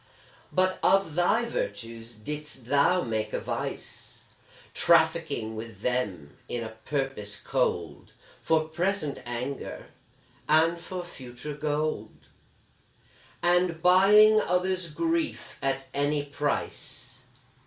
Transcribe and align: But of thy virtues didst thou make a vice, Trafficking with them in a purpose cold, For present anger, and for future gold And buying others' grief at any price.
But 0.51 0.79
of 0.81 1.13
thy 1.13 1.45
virtues 1.45 2.15
didst 2.15 2.65
thou 2.65 3.03
make 3.03 3.33
a 3.33 3.39
vice, 3.39 4.23
Trafficking 4.73 5.55
with 5.55 5.81
them 5.81 6.37
in 6.49 6.63
a 6.63 6.69
purpose 6.69 7.39
cold, 7.39 8.13
For 8.41 8.67
present 8.67 9.19
anger, 9.27 9.89
and 10.49 10.79
for 10.79 11.03
future 11.05 11.53
gold 11.53 12.29
And 13.43 13.79
buying 13.83 14.41
others' 14.41 14.89
grief 14.89 15.59
at 15.61 15.85
any 15.93 16.23
price. 16.23 17.25